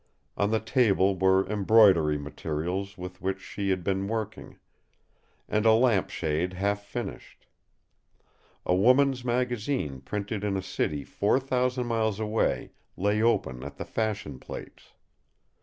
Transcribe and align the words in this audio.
On 0.35 0.49
the 0.49 0.59
table 0.59 1.15
were 1.15 1.47
embroidery 1.47 2.17
materials 2.17 2.97
with 2.97 3.21
which 3.21 3.39
she 3.39 3.69
had 3.69 3.83
been 3.83 4.07
working, 4.07 4.57
and 5.47 5.63
a 5.63 5.73
lamp 5.73 6.09
shade 6.09 6.53
half 6.53 6.81
finished. 6.81 7.45
A 8.65 8.73
woman's 8.73 9.23
magazine 9.23 10.01
printed 10.01 10.43
in 10.43 10.57
a 10.57 10.61
city 10.63 11.03
four 11.03 11.39
thousand 11.39 11.85
miles 11.85 12.19
away 12.19 12.71
lay 12.97 13.21
open 13.21 13.61
at 13.63 13.77
the 13.77 13.85
fashion 13.85 14.39
plates. 14.39 14.93